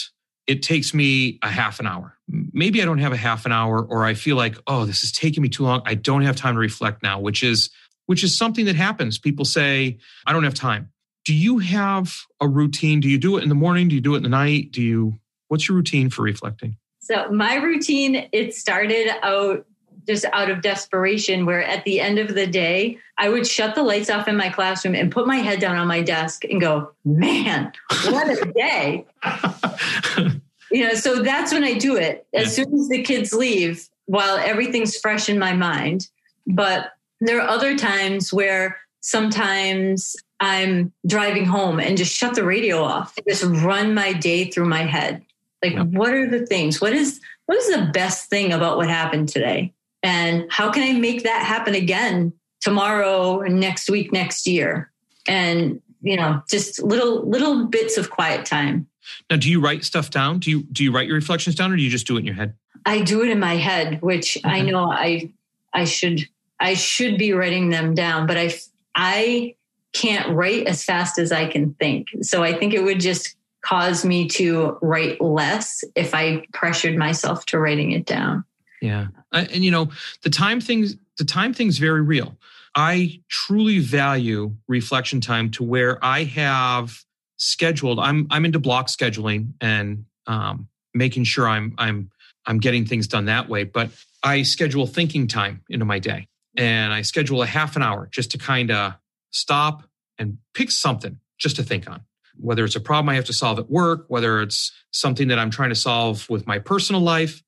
[0.47, 2.17] it takes me a half an hour.
[2.29, 5.11] Maybe I don't have a half an hour, or I feel like, oh, this is
[5.11, 5.81] taking me too long.
[5.85, 7.69] I don't have time to reflect now, which is
[8.05, 9.19] which is something that happens.
[9.19, 10.91] People say, I don't have time
[11.25, 12.99] do you have a routine?
[12.99, 13.87] Do you do it in the morning?
[13.87, 14.71] Do you do it in the night?
[14.71, 16.77] Do you, what's your routine for reflecting?
[16.99, 19.65] So my routine, it started out
[20.07, 23.83] just out of desperation where at the end of the day, I would shut the
[23.83, 26.91] lights off in my classroom and put my head down on my desk and go,
[27.05, 27.71] man,
[28.05, 29.05] what a day.
[30.71, 32.25] you know, so that's when I do it.
[32.33, 32.63] As yeah.
[32.63, 36.09] soon as the kids leave, while everything's fresh in my mind.
[36.45, 42.83] But there are other times where sometimes I'm driving home and just shut the radio
[42.83, 45.23] off, just run my day through my head.
[45.63, 45.87] Like, Yep.
[45.87, 46.81] what are the things?
[46.81, 49.73] What is what is the best thing about what happened today?
[50.03, 54.91] And how can I make that happen again tomorrow, next week, next year?
[55.27, 58.87] And you know, just little little bits of quiet time.
[59.29, 60.39] Now, do you write stuff down?
[60.39, 62.25] Do you do you write your reflections down, or do you just do it in
[62.25, 62.55] your head?
[62.85, 65.31] I do it in my head, which I know I
[65.73, 66.27] I should
[66.59, 68.53] I should be writing them down, but I
[68.95, 69.55] I
[69.93, 72.07] can't write as fast as I can think.
[72.21, 77.45] So I think it would just cause me to write less if I pressured myself
[77.47, 78.43] to writing it down.
[78.81, 79.91] Yeah, and you know
[80.23, 80.95] the time things.
[81.17, 82.35] The time thing's very real.
[82.73, 87.03] I truly value reflection time to where I have
[87.37, 87.99] scheduled.
[87.99, 92.09] I'm I'm into block scheduling and um, making sure I'm I'm
[92.45, 93.65] I'm getting things done that way.
[93.65, 93.91] But
[94.23, 98.31] I schedule thinking time into my day, and I schedule a half an hour just
[98.31, 98.93] to kind of
[99.31, 99.83] stop
[100.17, 102.01] and pick something just to think on.
[102.39, 105.51] Whether it's a problem I have to solve at work, whether it's something that I'm
[105.51, 107.43] trying to solve with my personal life,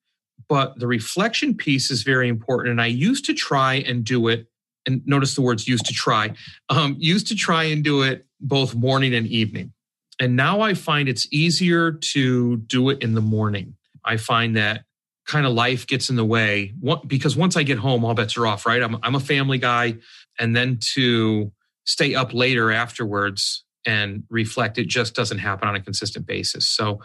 [0.48, 2.72] but the reflection piece is very important.
[2.72, 4.48] And I used to try and do it,
[4.86, 6.34] and notice the words used to try,
[6.70, 9.74] um, used to try and do it both morning and evening.
[10.20, 13.76] And now I find it's easier to do it in the morning.
[14.06, 14.84] I find that
[15.26, 16.74] kind of life gets in the way
[17.08, 18.82] because once I get home, all bets are off, right?
[18.82, 19.96] I'm, I'm a family guy.
[20.38, 21.52] And then to
[21.86, 26.68] stay up later afterwards and reflect, it just doesn't happen on a consistent basis.
[26.68, 27.00] So,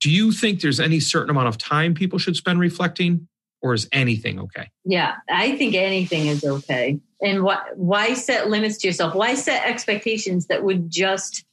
[0.00, 3.28] do you think there's any certain amount of time people should spend reflecting,
[3.62, 4.70] or is anything okay?
[4.84, 7.00] Yeah, I think anything is okay.
[7.22, 9.14] And why why set limits to yourself?
[9.14, 11.44] Why set expectations that would just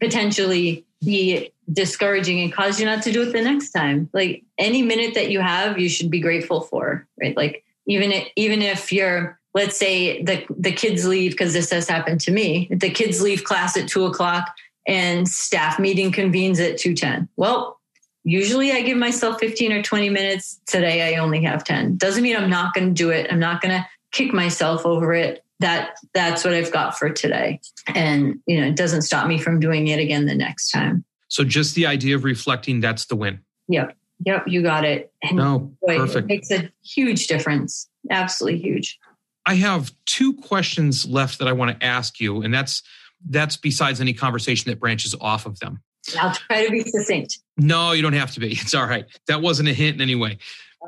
[0.00, 4.08] potentially be discouraging and cause you not to do it the next time?
[4.12, 7.36] Like any minute that you have, you should be grateful for, right?
[7.36, 11.88] Like even if, even if you're let's say the the kids leave because this has
[11.88, 12.68] happened to me.
[12.70, 14.54] The kids leave class at two o'clock
[14.86, 17.28] and staff meeting convenes at two ten.
[17.36, 17.79] Well,
[18.24, 20.60] usually I give myself 15 or 20 minutes.
[20.66, 21.96] Today I only have 10.
[21.96, 23.30] Doesn't mean I'm not going to do it.
[23.30, 25.44] I'm not going to kick myself over it.
[25.60, 27.60] That that's what I've got for today.
[27.88, 31.04] And you know, it doesn't stop me from doing it again the next time.
[31.28, 33.40] So, just the idea of reflecting, that's the win.
[33.68, 33.94] Yep.
[34.24, 35.12] Yep, you got it.
[35.22, 36.28] And No, boy, it perfect.
[36.28, 37.88] makes a huge difference.
[38.10, 38.98] Absolutely huge.
[39.46, 42.82] I have two questions left that I want to ask you, and that's
[43.28, 45.82] that's besides any conversation that branches off of them.
[46.18, 47.38] I'll try to be succinct.
[47.56, 48.52] No, you don't have to be.
[48.60, 49.04] It's all right.
[49.26, 50.38] That wasn't a hint in any way.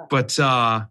[0.08, 0.84] But uh,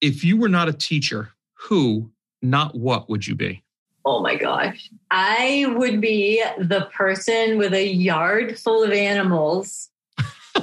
[0.00, 2.10] if you were not a teacher, who,
[2.42, 3.62] not what, would you be?
[4.04, 4.90] Oh my gosh.
[5.10, 9.90] I would be the person with a yard full of animals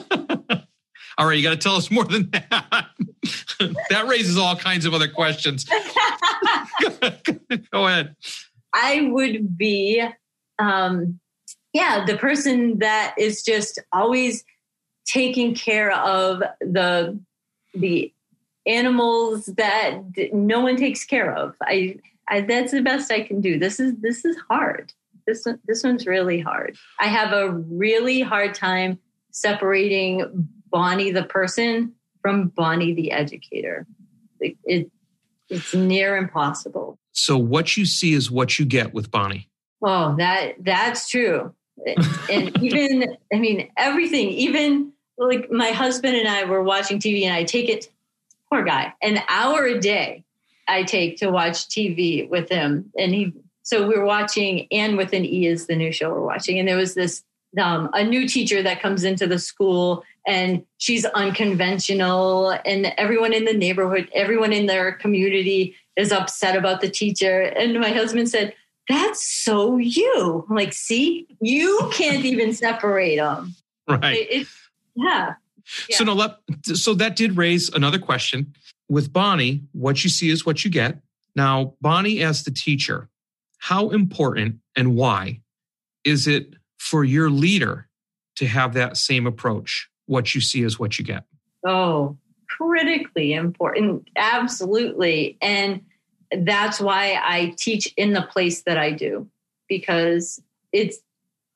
[1.18, 2.88] all right, you got to tell us more than that.
[3.90, 5.66] that raises all kinds of other questions.
[7.72, 8.16] Go ahead.
[8.74, 10.04] I would be,
[10.60, 11.20] um,
[11.74, 14.44] yeah, the person that is just always
[15.06, 17.20] taking care of the
[17.74, 18.14] the
[18.66, 20.00] animals that
[20.32, 21.56] no one takes care of.
[21.62, 23.60] I, I that's the best I can do.
[23.60, 24.94] This is this is hard.
[25.28, 26.78] This one- this one's really hard.
[27.00, 29.00] I have a really hard time
[29.32, 33.86] separating Bonnie the person from Bonnie the educator.
[34.40, 34.92] It, it
[35.50, 36.98] it's near impossible.
[37.12, 39.50] So, what you see is what you get with Bonnie.
[39.82, 41.54] Oh, that that's true.
[42.30, 47.34] And even I mean everything, even like my husband and I were watching TV and
[47.34, 47.92] I take it
[48.50, 50.24] poor guy, an hour a day
[50.68, 52.92] I take to watch TV with him.
[52.98, 53.34] And he
[53.64, 56.60] so we're watching Anne with an E is the new show we're watching.
[56.60, 57.24] And there was this
[57.60, 63.46] um, a new teacher that comes into the school and she's unconventional and everyone in
[63.46, 67.42] the neighborhood, everyone in their community is upset about the teacher.
[67.42, 68.54] And my husband said,
[68.90, 70.46] that's so you.
[70.50, 73.56] I'm like, see, you can't even separate them.
[73.88, 74.18] Right.
[74.18, 74.48] It, it-
[74.96, 75.34] yeah.
[75.90, 78.54] So, no, let, so that did raise another question.
[78.90, 81.00] With Bonnie, what you see is what you get.
[81.36, 83.10] Now, Bonnie, as the teacher,
[83.60, 85.40] how important and why
[86.04, 87.88] is it for your leader
[88.36, 89.90] to have that same approach?
[90.06, 91.24] What you see is what you get.
[91.66, 92.18] Oh,
[92.50, 94.10] critically important.
[94.18, 95.38] Absolutely.
[95.42, 95.82] And
[96.38, 99.30] that's why I teach in the place that I do
[99.68, 101.00] because it's,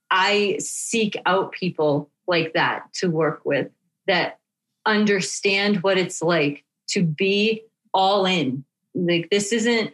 [0.09, 3.69] I seek out people like that to work with
[4.07, 4.39] that
[4.85, 7.63] understand what it's like to be
[7.93, 8.63] all in.
[8.95, 9.93] Like this isn't,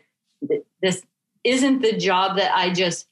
[0.82, 1.04] this
[1.44, 3.08] isn't the job that I just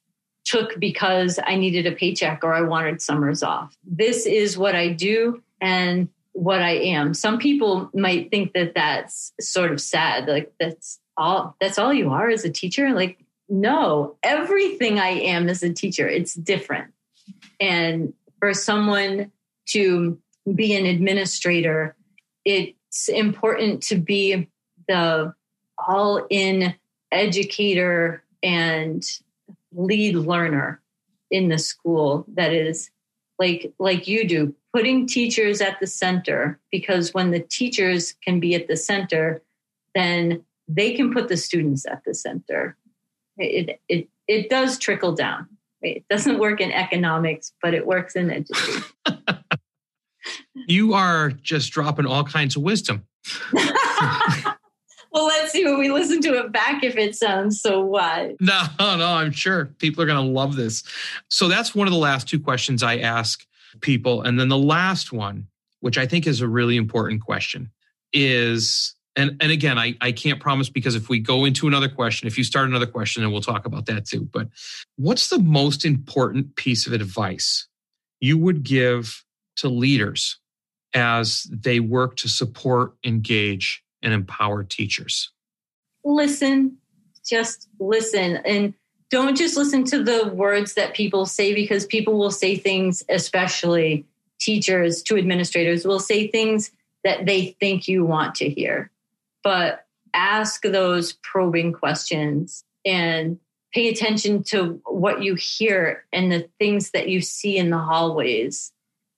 [0.46, 3.76] took because I needed a paycheck or I wanted summers off.
[3.84, 7.14] This is what I do and what I am.
[7.14, 10.28] Some people might think that that's sort of sad.
[10.28, 12.94] Like that's all that's all you are as a teacher.
[12.94, 16.94] Like no, everything I am as a teacher, it's different.
[17.60, 19.32] And for someone
[19.68, 20.18] to
[20.56, 21.96] be an administrator,
[22.46, 24.48] it's important to be
[24.88, 25.34] the
[25.88, 26.76] all in
[27.12, 29.04] educator and
[29.74, 30.82] lead learner
[31.30, 32.90] in the school that is
[33.40, 38.54] like like you do putting teachers at the center because when the teachers can be
[38.54, 39.42] at the center
[39.96, 40.44] then
[40.74, 42.78] they can put the students at the center
[43.38, 45.48] it it it does trickle down
[45.82, 48.84] it doesn't work in economics but it works in education
[50.68, 53.06] you are just dropping all kinds of wisdom
[53.54, 58.36] well, let's see when we listen to it back if it sounds so wise.
[58.40, 60.84] No, no, I'm sure people are going to love this.
[61.30, 63.46] So that's one of the last two questions I ask
[63.82, 64.22] people.
[64.22, 65.48] And then the last one,
[65.80, 67.72] which I think is a really important question,
[68.14, 72.28] is and and again, I, I can't promise because if we go into another question,
[72.28, 74.22] if you start another question, and we'll talk about that too.
[74.32, 74.48] But
[74.96, 77.68] what's the most important piece of advice
[78.20, 79.24] you would give
[79.58, 80.40] to leaders
[80.94, 85.32] as they work to support, engage, and empower teachers?
[86.04, 86.78] Listen,
[87.26, 88.38] just listen.
[88.46, 88.74] And
[89.10, 94.06] don't just listen to the words that people say because people will say things, especially
[94.40, 96.72] teachers to administrators, will say things
[97.04, 98.91] that they think you want to hear.
[99.44, 103.40] But ask those probing questions and
[103.74, 108.72] pay attention to what you hear and the things that you see in the hallways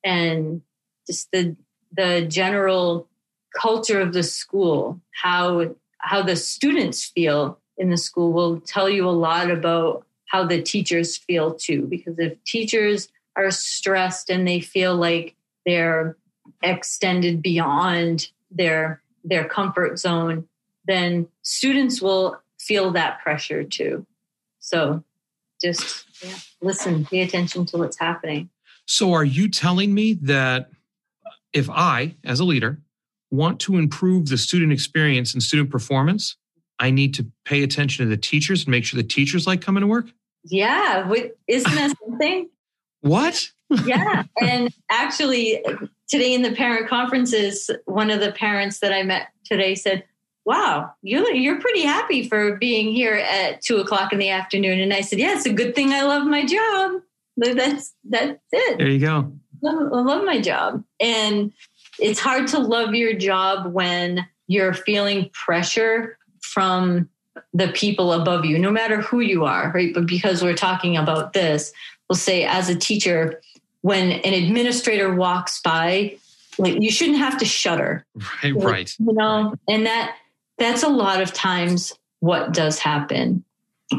[0.04, 0.62] and
[1.06, 1.56] just the
[1.96, 3.08] the general
[3.60, 9.08] culture of the school, how how the students feel in the school will tell you
[9.08, 11.82] a lot about how the teachers feel too.
[11.82, 16.16] Because if teachers are stressed and they feel like they're
[16.62, 20.46] extended beyond their their comfort zone,
[20.86, 24.06] then students will feel that pressure too.
[24.60, 25.02] So
[25.60, 28.50] just yeah, listen, pay attention to what's happening.
[28.86, 30.70] So are you telling me that
[31.52, 32.78] if I, as a leader,
[33.30, 36.36] want to improve the student experience and student performance,
[36.78, 39.80] I need to pay attention to the teachers and make sure the teachers like coming
[39.80, 40.06] to work?
[40.44, 41.10] Yeah.
[41.46, 42.48] Isn't that something?
[43.00, 43.50] what?
[43.86, 44.24] yeah.
[44.40, 45.64] And actually,
[46.08, 50.04] today in the parent conferences, one of the parents that I met today said,
[50.46, 54.78] Wow, you're, you're pretty happy for being here at two o'clock in the afternoon.
[54.78, 57.00] And I said, Yeah, it's a good thing I love my job.
[57.36, 58.78] That's, that's it.
[58.78, 59.32] There you go.
[59.66, 60.84] I love my job.
[61.00, 61.52] And
[61.98, 67.08] it's hard to love your job when you're feeling pressure from
[67.52, 69.94] the people above you, no matter who you are, right?
[69.94, 71.72] But because we're talking about this,
[72.08, 73.40] we'll say as a teacher,
[73.84, 76.16] when an administrator walks by,
[76.56, 78.06] like you shouldn't have to shudder.
[78.42, 78.94] Right, like, right.
[78.98, 79.58] You know, right.
[79.68, 80.16] and that
[80.56, 83.44] that's a lot of times what does happen.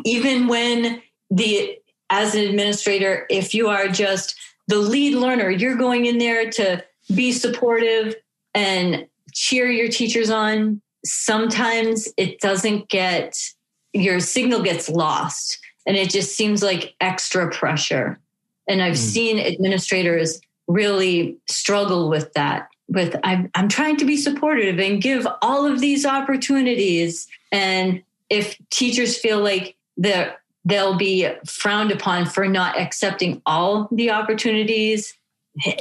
[0.04, 1.78] Even when the
[2.10, 4.36] as an administrator, if you are just
[4.68, 6.84] the lead learner, you're going in there to
[7.14, 8.16] be supportive
[8.56, 10.82] and cheer your teachers on.
[11.06, 13.38] Sometimes it doesn't get,
[13.94, 18.20] your signal gets lost and it just seems like extra pressure.
[18.68, 18.98] And I've mm.
[18.98, 22.70] seen administrators really struggle with that.
[22.88, 27.28] With I'm, I'm trying to be supportive and give all of these opportunities.
[27.52, 34.12] And if teachers feel like they're, they'll be frowned upon for not accepting all the
[34.12, 35.14] opportunities,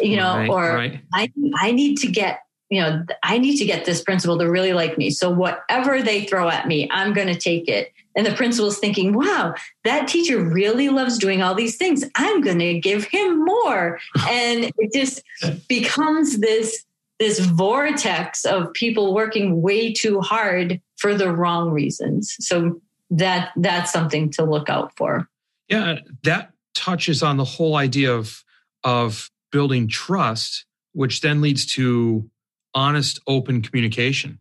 [0.00, 1.00] you know, right, or right.
[1.12, 2.40] I, I need to get,
[2.74, 5.10] you know, I need to get this principal to really like me.
[5.10, 7.92] So whatever they throw at me, I'm going to take it.
[8.16, 9.54] And the principal's thinking, wow,
[9.84, 12.04] that teacher really loves doing all these things.
[12.16, 13.98] I'm going to give him more.
[14.28, 15.22] and it just
[15.68, 16.84] becomes this,
[17.20, 22.34] this vortex of people working way too hard for the wrong reasons.
[22.40, 25.28] So that, that's something to look out for.
[25.68, 25.92] Yeah.
[25.92, 28.42] Uh, that touches on the whole idea of,
[28.82, 32.28] of building trust, which then leads to
[32.74, 34.38] honest, open communication.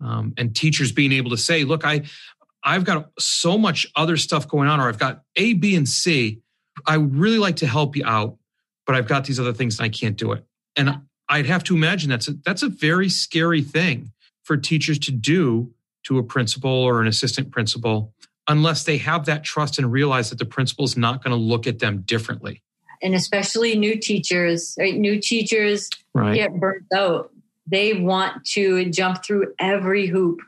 [0.00, 2.02] Um, and teachers being able to say, look, I,
[2.62, 6.40] I've got so much other stuff going on, or I've got A, B, and C.
[6.86, 8.36] I would really like to help you out,
[8.86, 10.44] but I've got these other things and I can't do it.
[10.76, 14.12] And I'd have to imagine that's a, that's a very scary thing
[14.42, 15.72] for teachers to do
[16.04, 18.12] to a principal or an assistant principal
[18.46, 21.66] unless they have that trust and realize that the principal is not going to look
[21.66, 22.62] at them differently
[23.04, 24.96] and especially new teachers, right?
[24.96, 26.34] New teachers right.
[26.34, 27.30] get burnt out.
[27.66, 30.40] They want to jump through every hoop.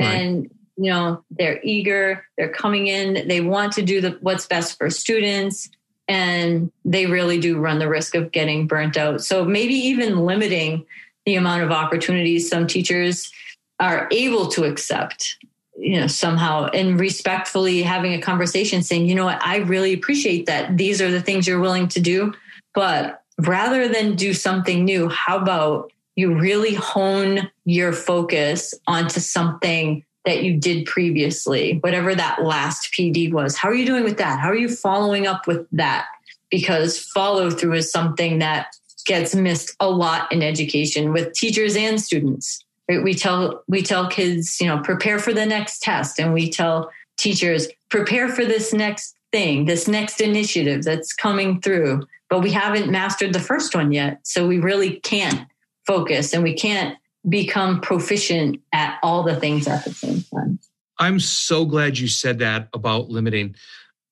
[0.00, 0.08] Right.
[0.08, 4.76] and you know they're eager they're coming in they want to do the what's best
[4.76, 5.70] for students
[6.08, 9.22] and they really do run the risk of getting burnt out.
[9.22, 10.84] So maybe even limiting
[11.24, 13.32] the amount of opportunities some teachers
[13.80, 15.38] are able to accept
[15.76, 19.44] you know somehow and respectfully having a conversation saying you know what?
[19.46, 20.76] I really appreciate that.
[20.76, 22.34] These are the things you're willing to do
[22.74, 30.04] but rather than do something new, how about you really hone your focus onto something
[30.24, 33.56] that you did previously, whatever that last PD was.
[33.56, 34.40] How are you doing with that?
[34.40, 36.06] How are you following up with that?
[36.50, 42.00] Because follow through is something that gets missed a lot in education with teachers and
[42.00, 42.60] students.
[42.88, 43.02] Right?
[43.02, 46.90] We tell we tell kids, you know, prepare for the next test, and we tell
[47.16, 52.06] teachers prepare for this next thing, this next initiative that's coming through.
[52.30, 55.46] But we haven't mastered the first one yet, so we really can't
[55.86, 56.96] focus, and we can't
[57.28, 60.58] become proficient at all the things at the same time.
[60.98, 63.56] I'm so glad you said that about limiting.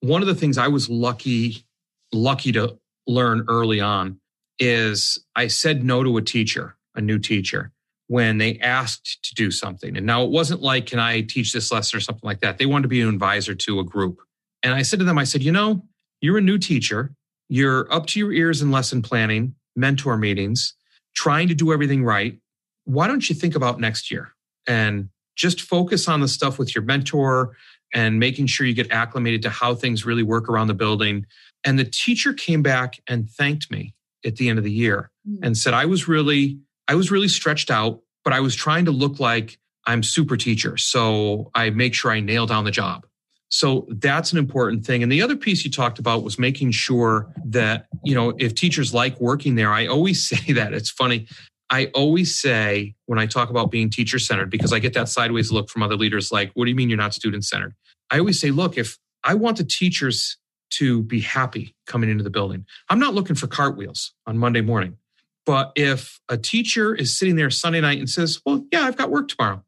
[0.00, 1.64] One of the things I was lucky
[2.12, 4.20] lucky to learn early on
[4.58, 7.72] is I said no to a teacher, a new teacher,
[8.06, 9.96] when they asked to do something.
[9.96, 12.58] And now it wasn't like, can I teach this lesson or something like that?
[12.58, 14.20] They wanted to be an advisor to a group.
[14.62, 15.82] And I said to them, I said, you know,
[16.20, 17.14] you're a new teacher.
[17.48, 20.74] You're up to your ears in lesson planning, mentor meetings,
[21.14, 22.38] trying to do everything right.
[22.84, 24.32] Why don't you think about next year
[24.66, 27.56] and just focus on the stuff with your mentor
[27.94, 31.26] and making sure you get acclimated to how things really work around the building.
[31.64, 33.94] And the teacher came back and thanked me
[34.24, 35.38] at the end of the year mm.
[35.42, 36.58] and said I was really
[36.88, 40.76] I was really stretched out, but I was trying to look like I'm super teacher.
[40.76, 43.06] So I make sure I nail down the job.
[43.52, 45.02] So that's an important thing.
[45.02, 48.94] And the other piece you talked about was making sure that, you know, if teachers
[48.94, 50.72] like working there, I always say that.
[50.72, 51.28] It's funny.
[51.68, 55.52] I always say when I talk about being teacher centered, because I get that sideways
[55.52, 57.74] look from other leaders like, what do you mean you're not student centered?
[58.10, 60.38] I always say, look, if I want the teachers
[60.72, 62.64] to be happy coming into the building.
[62.88, 64.96] I'm not looking for cartwheels on Monday morning.
[65.44, 69.10] But if a teacher is sitting there Sunday night and says, Well, yeah, I've got
[69.10, 69.62] work tomorrow,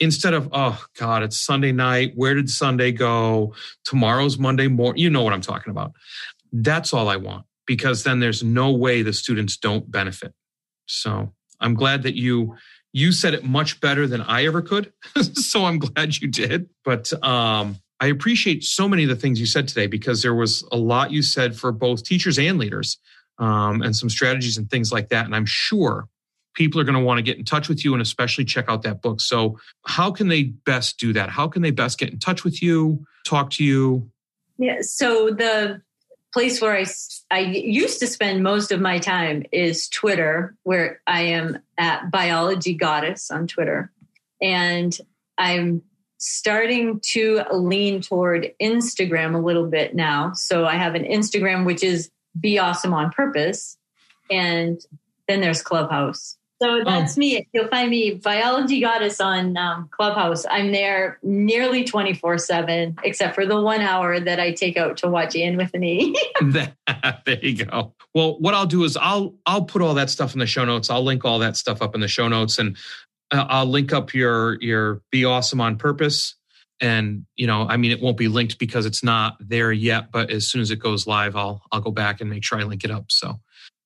[0.00, 2.12] instead of, Oh God, it's Sunday night.
[2.14, 3.54] Where did Sunday go?
[3.84, 5.02] Tomorrow's Monday morning.
[5.02, 5.92] You know what I'm talking about.
[6.52, 10.32] That's all I want because then there's no way the students don't benefit.
[10.86, 12.56] So I'm glad that you
[12.92, 14.92] you said it much better than I ever could.
[15.34, 16.68] so I'm glad you did.
[16.84, 20.66] But um, I appreciate so many of the things you said today because there was
[20.72, 22.98] a lot you said for both teachers and leaders
[23.38, 25.26] um, and some strategies and things like that.
[25.26, 26.08] And I'm sure
[26.58, 28.82] people are going to want to get in touch with you and especially check out
[28.82, 29.20] that book.
[29.20, 31.30] So, how can they best do that?
[31.30, 34.10] How can they best get in touch with you, talk to you?
[34.58, 34.78] Yeah.
[34.80, 35.80] So, the
[36.34, 36.84] place where I,
[37.30, 42.74] I used to spend most of my time is Twitter, where I am at Biology
[42.74, 43.90] Goddess on Twitter.
[44.42, 44.98] And
[45.38, 45.82] I'm
[46.18, 50.32] starting to lean toward Instagram a little bit now.
[50.34, 53.78] So I have an Instagram, which is Be Awesome on Purpose.
[54.28, 54.80] And
[55.28, 56.37] then there's Clubhouse.
[56.60, 57.20] So that's oh.
[57.20, 57.48] me.
[57.52, 60.44] You'll find me Biology Goddess on um, Clubhouse.
[60.50, 65.08] I'm there nearly 24 7, except for the one hour that I take out to
[65.08, 66.16] watch Anne with an E.
[66.40, 67.94] there you go.
[68.12, 70.90] Well, what I'll do is I'll I'll put all that stuff in the show notes.
[70.90, 72.76] I'll link all that stuff up in the show notes, and
[73.30, 76.34] uh, I'll link up your your Be Awesome on Purpose.
[76.80, 80.10] And you know, I mean, it won't be linked because it's not there yet.
[80.10, 82.64] But as soon as it goes live, I'll I'll go back and make sure I
[82.64, 83.12] link it up.
[83.12, 83.38] So,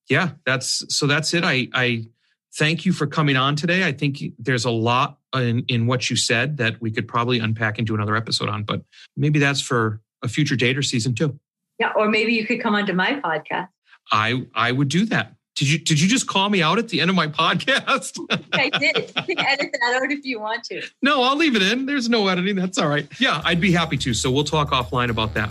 [0.09, 1.45] yeah, that's so that's it.
[1.45, 2.07] I I
[2.55, 3.87] thank you for coming on today.
[3.87, 7.79] I think there's a lot in in what you said that we could probably unpack
[7.79, 8.65] into another episode on.
[8.65, 8.83] But
[9.17, 11.39] maybe that's for a future date or season two.
[11.79, 13.69] Yeah, or maybe you could come onto my podcast.
[14.11, 15.35] I I would do that.
[15.55, 18.19] Did you did you just call me out at the end of my podcast?
[18.53, 19.13] I did.
[19.29, 20.83] You can edit that out if you want to.
[21.03, 21.87] No, I'll leave it in.
[21.87, 22.57] There's no editing.
[22.57, 23.07] That's all right.
[23.21, 24.15] Yeah, I'd be happy to.
[24.15, 25.51] So we'll talk offline about that.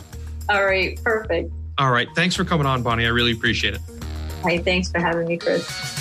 [0.50, 1.52] All right, perfect.
[1.78, 2.08] All right.
[2.16, 3.06] Thanks for coming on, Bonnie.
[3.06, 3.82] I really appreciate it.
[4.44, 6.01] Hey, thanks for having me, Chris.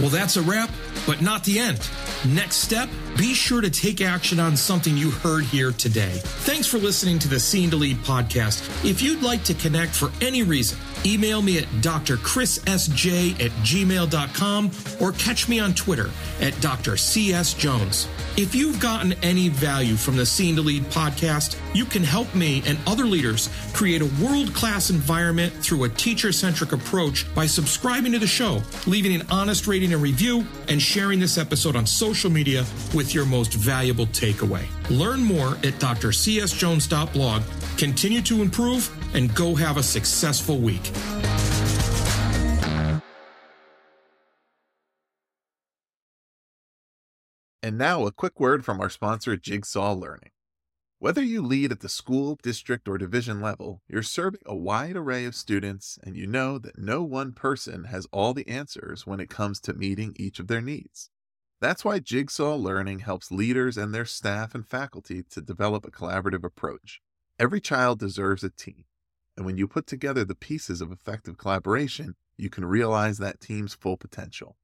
[0.00, 0.70] Well, that's a wrap,
[1.06, 1.78] but not the end.
[2.26, 2.88] Next step,
[3.20, 6.20] be sure to take action on something you heard here today.
[6.24, 8.66] Thanks for listening to the Scene to Lead podcast.
[8.82, 15.12] If you'd like to connect for any reason, email me at drchrissj at gmail.com or
[15.12, 16.08] catch me on Twitter
[16.40, 18.06] at drcsjones.
[18.38, 22.62] If you've gotten any value from the Scene to Lead podcast, you can help me
[22.64, 28.12] and other leaders create a world class environment through a teacher centric approach by subscribing
[28.12, 32.30] to the show, leaving an honest rating and review, and sharing this episode on social
[32.30, 32.64] media
[32.94, 34.66] with your most valuable takeaway.
[34.90, 37.42] Learn more at drcsjones.blog.
[37.76, 40.90] Continue to improve and go have a successful week.
[47.62, 50.30] And now, a quick word from our sponsor, Jigsaw Learning.
[50.98, 55.24] Whether you lead at the school, district, or division level, you're serving a wide array
[55.24, 59.30] of students, and you know that no one person has all the answers when it
[59.30, 61.10] comes to meeting each of their needs.
[61.60, 66.42] That's why Jigsaw Learning helps leaders and their staff and faculty to develop a collaborative
[66.42, 67.02] approach.
[67.38, 68.84] Every child deserves a team
[69.36, 73.74] And when you put together the pieces of effective collaboration, you can realize that team's
[73.74, 74.56] full potential.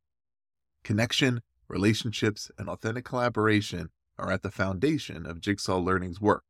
[0.82, 6.44] Connection, relationships, and authentic collaboration are at the foundation of Jigsaw Learning's work.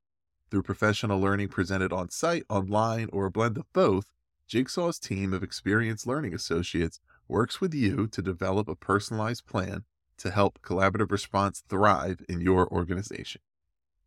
[0.51, 4.13] Through professional learning presented on site, online, or a blend of both,
[4.47, 9.85] Jigsaw's team of experienced learning associates works with you to develop a personalized plan
[10.19, 13.41] to help collaborative response thrive in your organization.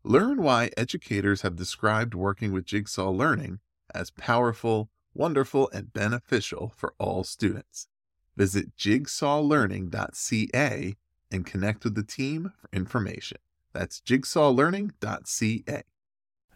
[0.02, 3.60] Learn why educators have described working with Jigsaw Learning
[3.94, 7.88] as powerful, wonderful, and beneficial for all students.
[8.36, 10.96] Visit jigsawlearning.ca
[11.30, 13.38] and connect with the team for information.
[13.72, 15.82] That's jigsawlearning.ca.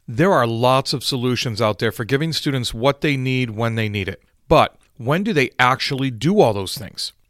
[0.07, 3.89] There are lots of solutions out there for giving students what they need when they
[3.89, 4.23] need it.
[4.49, 7.13] But when do they actually do all those things?